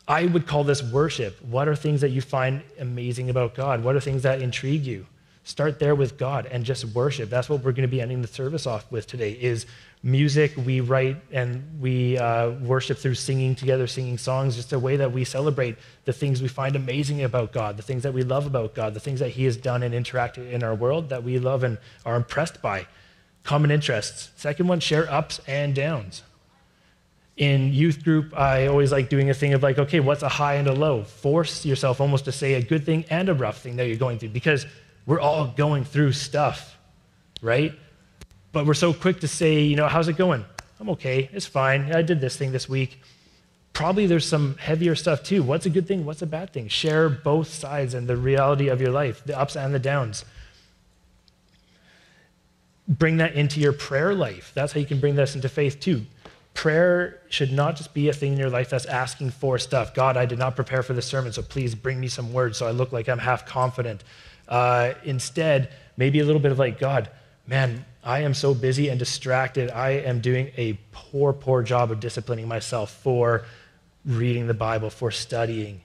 [0.08, 1.42] I would call this worship.
[1.42, 3.84] What are things that you find amazing about God?
[3.84, 5.08] What are things that intrigue you?
[5.44, 7.30] Start there with God and just worship.
[7.30, 9.68] That's what we're going to be ending the service off with today is
[10.02, 10.54] music.
[10.58, 15.12] We write and we uh, worship through singing together, singing songs, just a way that
[15.12, 18.74] we celebrate the things we find amazing about God, the things that we love about
[18.74, 21.64] God, the things that He has done and interacted in our world that we love
[21.64, 22.88] and are impressed by.
[23.44, 24.32] Common interests.
[24.36, 26.24] Second one, share ups and downs
[27.38, 30.56] in youth group, I always like doing a thing of like, okay, what's a high
[30.56, 31.04] and a low?
[31.04, 34.20] Force yourself almost to say a good thing and a rough thing that you're going
[34.20, 34.66] through because
[35.06, 36.78] we're all going through stuff,
[37.42, 37.74] right?
[38.54, 40.46] But we're so quick to say, you know, how's it going?
[40.80, 41.30] I'm okay.
[41.34, 41.94] It's fine.
[41.94, 43.02] I did this thing this week.
[43.74, 45.44] Probably there's some heavier stuff too.
[45.44, 46.06] What's a good thing?
[46.06, 46.70] What's a bad thing?
[46.70, 50.24] Share both sides and the reality of your life, the ups and the downs.
[52.88, 54.54] Bring that into your prayer life.
[54.56, 56.06] That's how you can bring this into faith too
[56.56, 59.94] prayer should not just be a thing in your life that's asking for stuff.
[59.94, 62.66] God, I did not prepare for this sermon, so please bring me some words so
[62.66, 64.04] I look like I'm half confident.
[64.48, 67.10] Uh, instead, maybe a little bit of like, God,
[67.46, 69.70] man, I am so busy and distracted.
[69.70, 73.46] I am doing a poor, poor job of disciplining myself for
[74.06, 75.82] reading the Bible, for studying.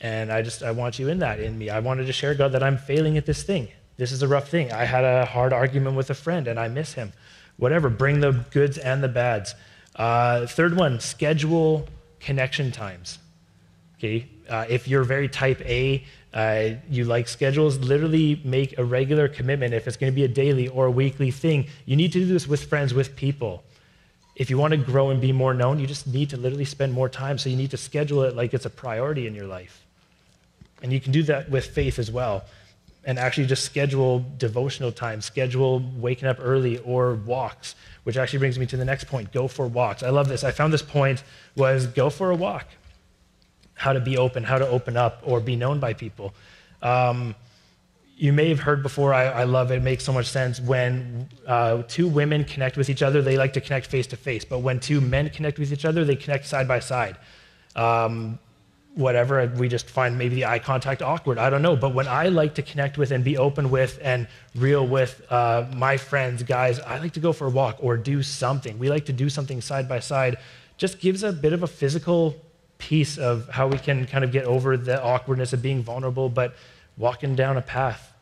[0.00, 1.70] And I just, I want you in that in me.
[1.70, 3.68] I wanted to share, God, that I'm failing at this thing.
[3.96, 4.72] This is a rough thing.
[4.72, 7.12] I had a hard argument with a friend and I miss him.
[7.56, 9.54] Whatever, bring the goods and the bads.
[9.94, 11.88] Uh, third one, schedule
[12.20, 13.18] connection times.
[13.98, 19.28] Okay, uh, if you're very type A, uh, you like schedules, literally make a regular
[19.28, 19.74] commitment.
[19.74, 22.26] If it's going to be a daily or a weekly thing, you need to do
[22.26, 23.62] this with friends, with people.
[24.34, 26.92] If you want to grow and be more known, you just need to literally spend
[26.92, 27.36] more time.
[27.36, 29.84] So you need to schedule it like it's a priority in your life.
[30.82, 32.44] And you can do that with faith as well.
[33.04, 38.58] And actually just schedule devotional time, schedule waking up early or walks, which actually brings
[38.58, 40.02] me to the next point go for walks.
[40.04, 40.44] I love this.
[40.44, 41.24] I found this point
[41.56, 42.66] was go for a walk
[43.82, 46.32] how to be open, how to open up, or be known by people.
[46.82, 47.34] Um,
[48.16, 50.60] you may have heard before, I, I, love it, it makes so much sense.
[50.60, 54.44] When uh, two women connect with each other, they like to connect face to face.
[54.44, 57.16] But when two men connect with each other, they connect side by side.
[57.74, 58.38] Um,
[58.94, 61.38] whatever, we just find maybe the eye contact awkward.
[61.38, 61.76] I don't know.
[61.76, 65.66] But when I like to connect with and be open with and real with uh,
[65.74, 68.78] my friends, guys, I like to go for a walk or do something.
[68.78, 70.36] We like to do something side by side.
[70.76, 72.36] Just gives a bit of a physical
[72.78, 76.54] piece of how we can kind of get over the awkwardness of being vulnerable, but
[76.96, 78.12] walking down a path.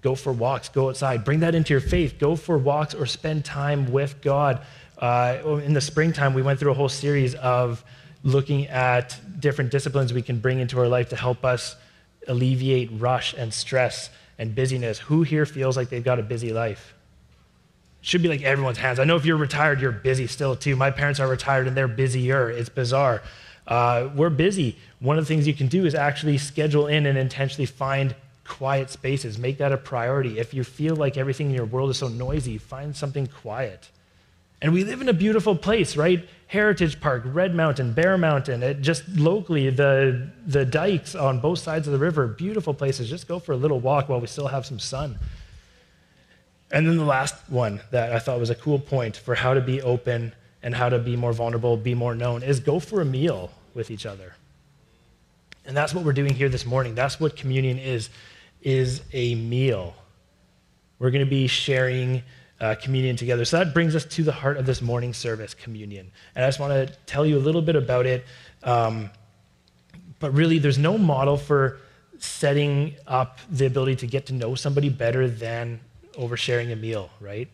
[0.00, 1.24] Go for walks, go outside.
[1.24, 2.18] Bring that into your faith.
[2.18, 4.62] Go for walks or spend time with God.
[4.96, 7.84] Uh, in the springtime, we went through a whole series of
[8.22, 11.76] looking at different disciplines we can bring into our life to help us
[12.28, 14.98] alleviate rush and stress and busyness.
[14.98, 16.94] Who here feels like they've got a busy life?
[18.02, 18.98] Should be like everyone's hands.
[18.98, 20.76] I know if you're retired, you're busy still too.
[20.76, 22.50] My parents are retired and they're busier.
[22.50, 23.22] It's bizarre.
[23.66, 24.76] Uh, we're busy.
[25.00, 28.14] One of the things you can do is actually schedule in and intentionally find
[28.46, 29.38] quiet spaces.
[29.38, 30.38] Make that a priority.
[30.38, 33.90] If you feel like everything in your world is so noisy, find something quiet.
[34.60, 36.28] And we live in a beautiful place, right?
[36.50, 41.86] Heritage Park, Red Mountain, Bear Mountain, it just locally, the, the dikes on both sides
[41.86, 43.08] of the river, beautiful places.
[43.08, 45.16] Just go for a little walk while we still have some sun.
[46.72, 49.60] And then the last one that I thought was a cool point for how to
[49.60, 53.04] be open and how to be more vulnerable, be more known, is go for a
[53.04, 54.34] meal with each other.
[55.64, 56.96] And that's what we're doing here this morning.
[56.96, 58.10] That's what communion is,
[58.60, 59.94] is a meal.
[60.98, 62.24] We're going to be sharing
[62.60, 63.44] uh, communion together.
[63.44, 66.10] So that brings us to the heart of this morning service, communion.
[66.34, 68.24] And I just want to tell you a little bit about it.
[68.62, 69.10] Um,
[70.18, 71.78] but really, there's no model for
[72.18, 75.80] setting up the ability to get to know somebody better than
[76.16, 77.48] over sharing a meal, right?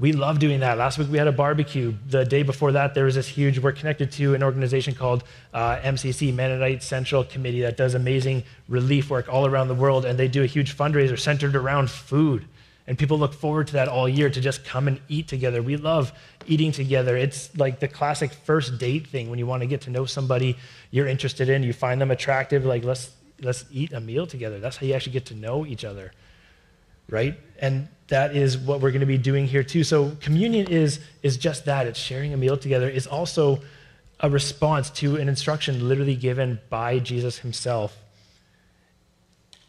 [0.00, 0.78] we love doing that.
[0.78, 1.94] Last week we had a barbecue.
[2.08, 5.76] The day before that, there was this huge, we're connected to an organization called uh,
[5.76, 10.06] MCC, Mennonite Central Committee, that does amazing relief work all around the world.
[10.06, 12.46] And they do a huge fundraiser centered around food.
[12.86, 15.62] And people look forward to that all year to just come and eat together.
[15.62, 16.12] We love
[16.46, 17.16] eating together.
[17.16, 20.56] It's like the classic first date thing when you want to get to know somebody
[20.90, 24.58] you're interested in, you find them attractive, like let's, let's eat a meal together.
[24.58, 26.12] That's how you actually get to know each other,
[27.08, 27.38] right?
[27.60, 29.84] And that is what we're going to be doing here too.
[29.84, 31.86] So communion is is just that.
[31.86, 32.88] It's sharing a meal together.
[32.88, 33.60] It's also
[34.18, 37.96] a response to an instruction literally given by Jesus himself.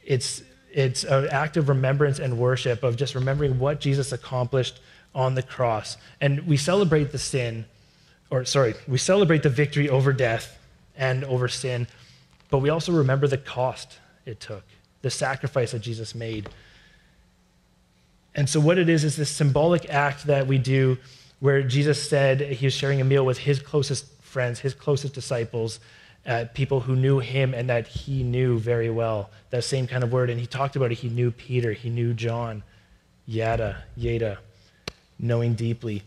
[0.04, 0.44] It's
[0.74, 4.80] it's an act of remembrance and worship of just remembering what Jesus accomplished
[5.14, 5.98] on the cross.
[6.20, 7.66] And we celebrate the sin,
[8.30, 10.58] or sorry, we celebrate the victory over death
[10.96, 11.88] and over sin,
[12.50, 14.64] but we also remember the cost it took,
[15.02, 16.50] the sacrifice that Jesus made
[18.34, 20.98] and so, what it is, is this symbolic act that we do
[21.40, 25.80] where Jesus said he was sharing a meal with his closest friends, his closest disciples,
[26.26, 29.30] uh, people who knew him and that he knew very well.
[29.50, 30.30] That same kind of word.
[30.30, 31.00] And he talked about it.
[31.00, 32.64] He knew Peter, he knew John,
[33.26, 34.40] Yada, Yada,
[35.20, 36.04] knowing deeply.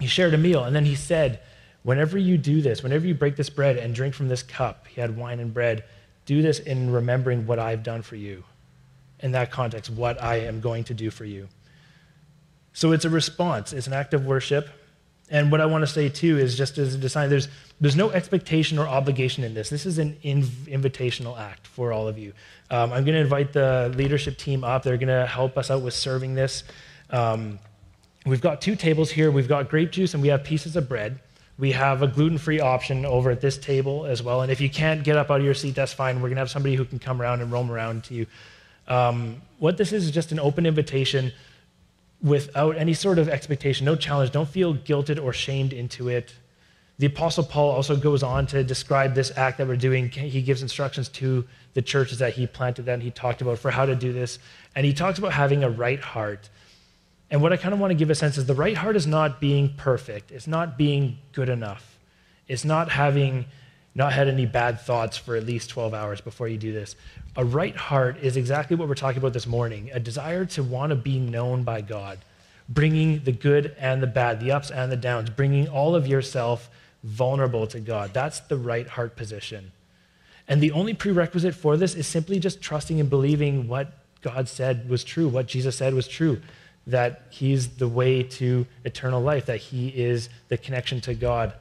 [0.00, 1.40] He shared a meal, and then he said,
[1.82, 5.00] Whenever you do this, whenever you break this bread and drink from this cup, he
[5.00, 5.84] had wine and bread,
[6.26, 8.44] do this in remembering what I've done for you
[9.20, 11.48] in that context what I am going to do for you.
[12.72, 14.68] So it's a response, it's an act of worship.
[15.30, 17.48] And what I want to say too is just as a design, there's,
[17.80, 19.68] there's no expectation or obligation in this.
[19.68, 22.32] This is an inv- invitational act for all of you.
[22.70, 24.82] Um, I'm going to invite the leadership team up.
[24.82, 26.64] They're going to help us out with serving this.
[27.10, 27.58] Um,
[28.24, 29.30] we've got two tables here.
[29.30, 31.20] We've got grape juice and we have pieces of bread.
[31.58, 34.42] We have a gluten free option over at this table as well.
[34.42, 36.16] And if you can't get up out of your seat, that's fine.
[36.16, 38.26] We're going to have somebody who can come around and roam around to you.
[38.86, 41.32] Um, what this is is just an open invitation
[42.22, 44.30] without any sort of expectation, no challenge.
[44.32, 46.34] Don't feel guilted or shamed into it.
[46.98, 50.08] The Apostle Paul also goes on to describe this act that we're doing.
[50.10, 53.86] He gives instructions to the churches that he planted that he talked about for how
[53.86, 54.40] to do this.
[54.74, 56.50] And he talks about having a right heart.
[57.30, 59.06] And what I kind of want to give a sense is the right heart is
[59.06, 61.98] not being perfect, it's not being good enough,
[62.48, 63.44] it's not having
[63.94, 66.94] not had any bad thoughts for at least 12 hours before you do this.
[67.38, 70.90] A right heart is exactly what we're talking about this morning a desire to want
[70.90, 72.18] to be known by God,
[72.68, 76.68] bringing the good and the bad, the ups and the downs, bringing all of yourself
[77.04, 78.12] vulnerable to God.
[78.12, 79.70] That's the right heart position.
[80.48, 84.88] And the only prerequisite for this is simply just trusting and believing what God said
[84.90, 86.42] was true, what Jesus said was true,
[86.88, 91.52] that He's the way to eternal life, that He is the connection to God.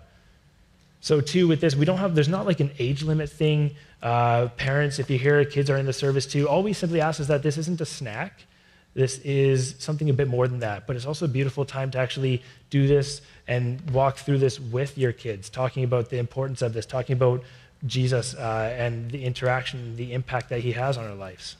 [1.01, 3.75] So, too, with this, we don't have, there's not like an age limit thing.
[4.01, 7.19] Uh, parents, if you hear kids are in the service too, all we simply ask
[7.19, 8.45] is that this isn't a snack.
[8.93, 10.87] This is something a bit more than that.
[10.87, 14.97] But it's also a beautiful time to actually do this and walk through this with
[14.97, 17.43] your kids, talking about the importance of this, talking about
[17.85, 21.57] Jesus uh, and the interaction, the impact that he has on our lives.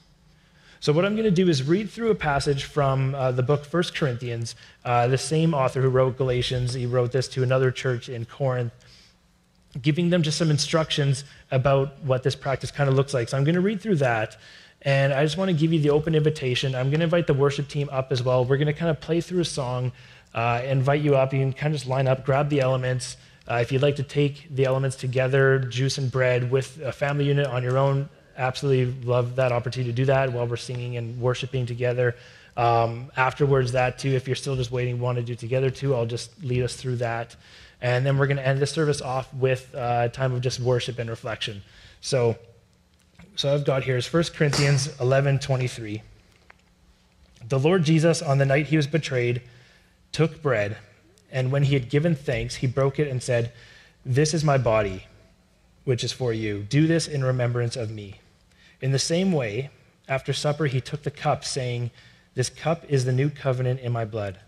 [0.80, 3.66] So, what I'm going to do is read through a passage from uh, the book
[3.66, 4.56] First Corinthians.
[4.86, 8.74] Uh, the same author who wrote Galatians, he wrote this to another church in Corinth
[9.82, 13.30] giving them just some instructions about what this practice kind of looks like.
[13.30, 14.38] So I'm going to read through that.
[14.82, 16.76] And I just want to give you the open invitation.
[16.76, 18.46] I'm going to invite the worship team up as well.
[18.46, 19.92] We're going to kind of play through a song,
[20.34, 21.34] uh, invite you up.
[21.34, 23.18] You can kind of just line up, grab the elements.
[23.50, 27.26] Uh, if you'd like to take the elements together, juice and bread with a family
[27.26, 31.20] unit on your own, absolutely love that opportunity to do that while we're singing and
[31.20, 32.16] worshiping together.
[32.56, 36.06] Um, afterwards, that too, if you're still just waiting, want to do together too, I'll
[36.06, 37.36] just lead us through that.
[37.82, 40.60] And then we're going to end this service off with uh, a time of just
[40.60, 41.62] worship and reflection.
[42.02, 42.38] So,
[43.36, 46.02] so I've got here is 1 Corinthians 11 23.
[47.48, 49.42] The Lord Jesus, on the night he was betrayed,
[50.12, 50.78] took bread,
[51.32, 53.54] and when he had given thanks, he broke it and said,
[54.06, 55.06] This is my body,
[55.86, 56.64] which is for you.
[56.64, 58.16] Do this in remembrance of me.
[58.82, 59.70] In the same way,
[60.08, 61.92] after supper, he took the cup, saying,
[62.34, 64.40] This cup is the new covenant in my blood.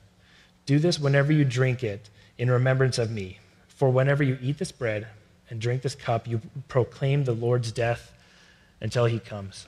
[0.66, 2.10] Do this whenever you drink it
[2.40, 3.38] in remembrance of me.
[3.68, 5.08] For whenever you eat this bread
[5.50, 8.14] and drink this cup, you proclaim the Lord's death
[8.82, 9.68] until he comes.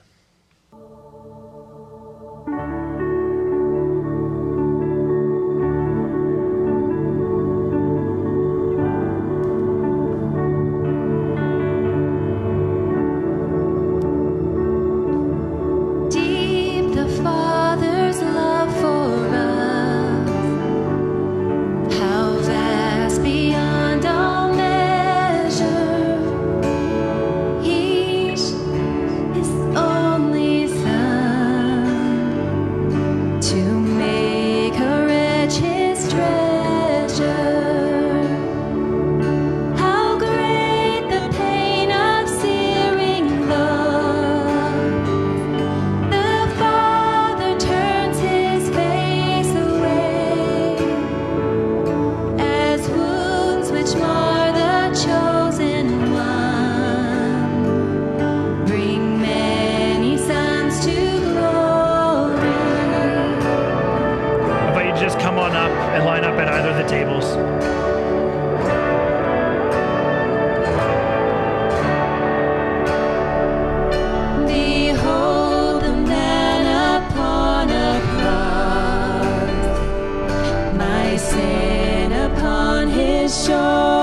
[83.31, 84.00] My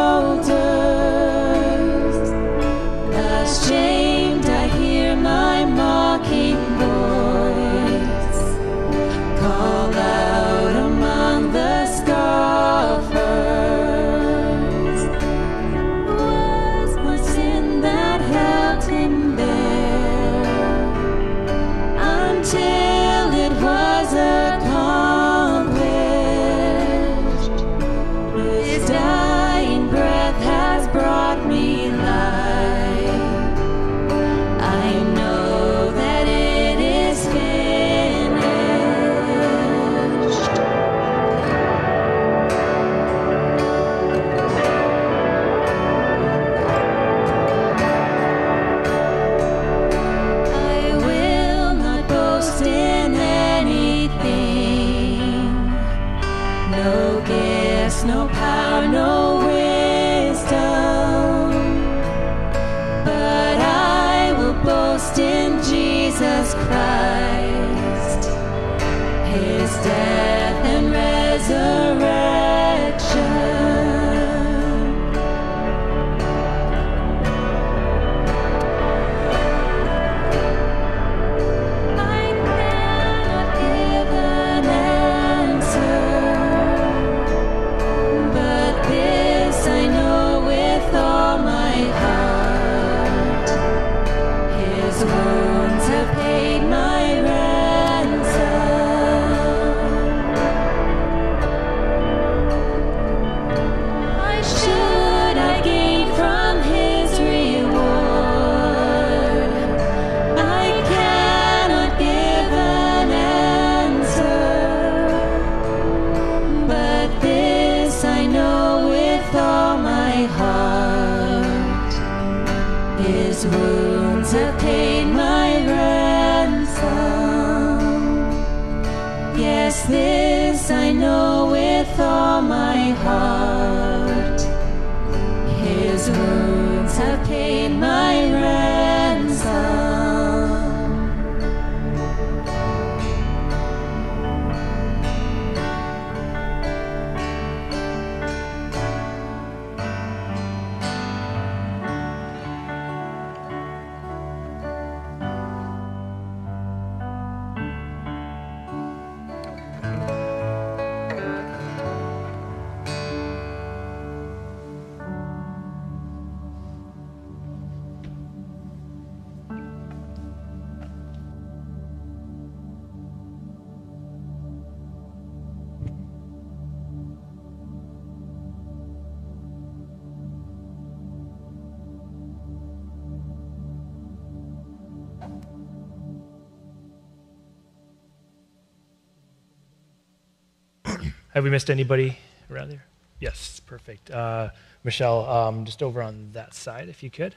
[191.35, 192.19] Have we missed anybody
[192.51, 192.85] around here?
[193.21, 194.11] Yes, perfect.
[194.11, 194.49] Uh,
[194.83, 197.35] Michelle, um, just over on that side, if you could.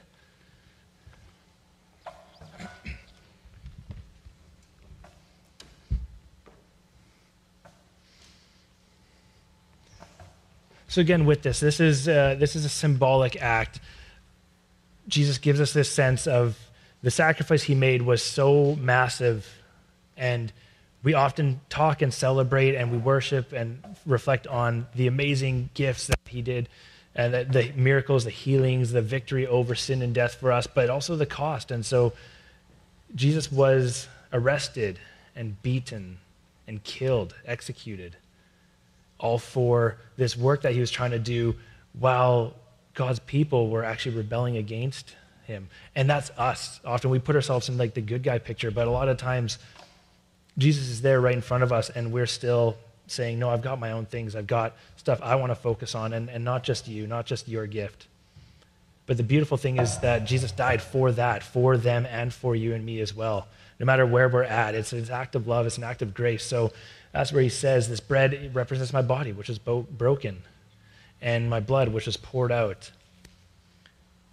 [10.88, 13.80] So again, with this, this is uh, this is a symbolic act.
[15.08, 16.58] Jesus gives us this sense of
[17.02, 19.48] the sacrifice he made was so massive,
[20.18, 20.52] and
[21.04, 26.20] we often talk and celebrate and we worship and reflect on the amazing gifts that
[26.28, 26.70] he did
[27.16, 30.90] and the, the miracles, the healings, the victory over sin and death for us, but
[30.90, 31.72] also the cost.
[31.72, 32.14] And so
[33.16, 35.00] Jesus was arrested
[35.36, 36.20] and beaten
[36.68, 38.16] and killed, executed,
[39.20, 41.56] all for this work that he was trying to do
[42.00, 42.54] while
[42.94, 45.68] God's people were actually rebelling against him.
[45.96, 46.80] And that's us.
[46.86, 49.58] Often we put ourselves in like the good guy picture, but a lot of times
[50.58, 52.78] Jesus is there right in front of us, and we're still
[53.08, 54.36] saying, No, I've got my own things.
[54.36, 57.48] I've got stuff I want to focus on, and, and not just you, not just
[57.48, 58.08] your gift.
[59.06, 62.74] But the beautiful thing is that Jesus died for that, for them, and for you
[62.74, 63.48] and me as well.
[63.80, 66.46] No matter where we're at, it's an act of love, it's an act of grace.
[66.46, 66.72] So
[67.12, 70.44] that's where he says, This bread represents my body, which is bo- broken,
[71.22, 72.92] and my blood, which is poured out.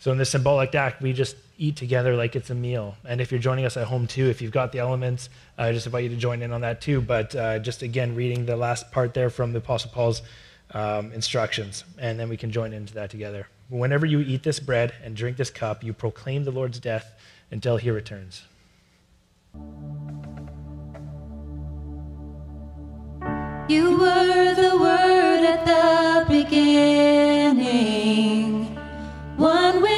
[0.01, 2.96] So in this symbolic act, we just eat together like it's a meal.
[3.04, 5.28] And if you're joining us at home too, if you've got the elements,
[5.59, 7.00] I just invite you to join in on that too.
[7.00, 10.22] But uh, just again, reading the last part there from the Apostle Paul's
[10.72, 13.48] um, instructions, and then we can join into that together.
[13.68, 17.12] Whenever you eat this bread and drink this cup, you proclaim the Lord's death
[17.50, 18.44] until he returns.
[23.68, 27.59] You were the Word at the beginning,
[29.36, 29.97] one with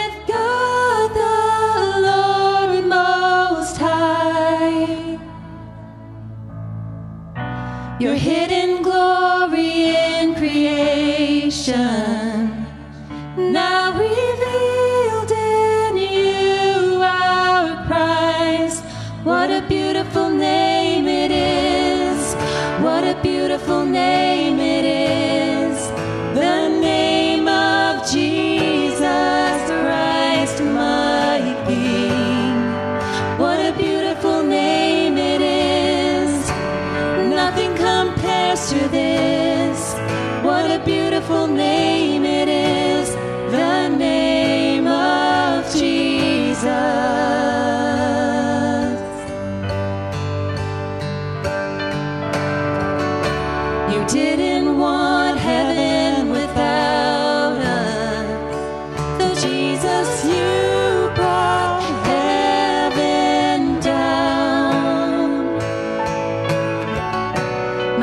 [11.71, 12.20] creation,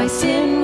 [0.08, 0.57] Sin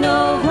[0.00, 0.47] know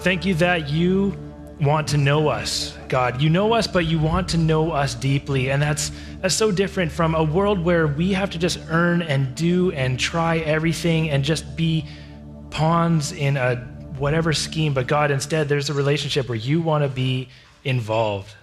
[0.00, 1.14] Thank you that you
[1.60, 2.74] want to know us.
[2.88, 5.50] God, you know us, but you want to know us deeply.
[5.50, 5.92] And that's,
[6.22, 10.00] that's so different from a world where we have to just earn and do and
[10.00, 11.86] try everything and just be
[12.48, 13.56] pawns in a
[13.98, 14.72] whatever scheme.
[14.72, 17.28] But God, instead, there's a relationship where you want to be
[17.62, 18.34] involved.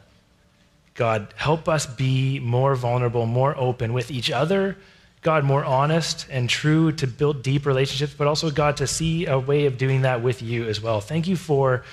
[0.93, 4.77] God, help us be more vulnerable, more open with each other.
[5.21, 9.37] God, more honest and true to build deep relationships, but also, God, to see a
[9.37, 11.01] way of doing that with you as well.
[11.01, 11.83] Thank you for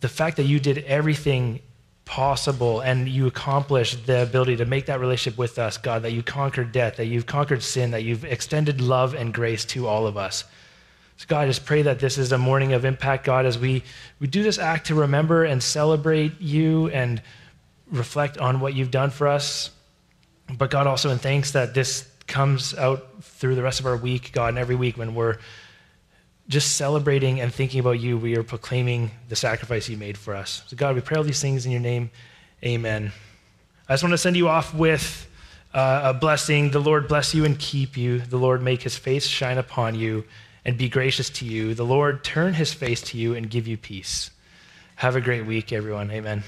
[0.00, 1.60] the fact that you did everything
[2.04, 6.22] possible and you accomplished the ability to make that relationship with us, God, that you
[6.22, 10.16] conquered death, that you've conquered sin, that you've extended love and grace to all of
[10.16, 10.44] us.
[11.18, 13.84] So, God, I just pray that this is a morning of impact, God, as we,
[14.18, 17.22] we do this act to remember and celebrate you and
[17.90, 19.70] reflect on what you've done for us.
[20.56, 24.32] But, God, also in thanks that this comes out through the rest of our week,
[24.32, 25.38] God, and every week when we're
[26.48, 30.62] just celebrating and thinking about you, we are proclaiming the sacrifice you made for us.
[30.66, 32.10] So, God, we pray all these things in your name.
[32.64, 33.12] Amen.
[33.88, 35.28] I just want to send you off with
[35.72, 36.70] uh, a blessing.
[36.70, 38.18] The Lord bless you and keep you.
[38.18, 40.24] The Lord make his face shine upon you
[40.64, 41.74] and be gracious to you.
[41.74, 44.30] The Lord turn his face to you and give you peace.
[44.96, 46.10] Have a great week, everyone.
[46.10, 46.42] Amen.